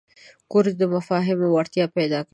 [0.51, 2.29] کورس د مفاهمې وړتیا پیدا کوي.